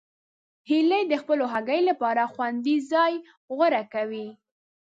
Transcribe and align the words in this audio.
هیلۍ 0.69 1.03
د 1.11 1.13
خپلو 1.21 1.45
هګیو 1.53 1.87
لپاره 1.89 2.23
خوندي 2.33 2.75
ځای 2.91 3.13
غوره 3.55 3.83
کوي 3.93 4.27